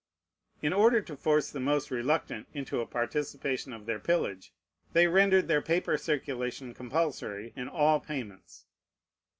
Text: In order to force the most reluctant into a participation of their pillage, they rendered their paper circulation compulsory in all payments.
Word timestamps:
In 0.63 0.73
order 0.73 0.99
to 1.01 1.15
force 1.15 1.51
the 1.51 1.59
most 1.59 1.91
reluctant 1.91 2.47
into 2.55 2.81
a 2.81 2.87
participation 2.87 3.71
of 3.71 3.85
their 3.85 3.99
pillage, 3.99 4.51
they 4.93 5.05
rendered 5.05 5.47
their 5.47 5.61
paper 5.61 5.95
circulation 5.95 6.73
compulsory 6.73 7.53
in 7.55 7.67
all 7.69 7.99
payments. 7.99 8.65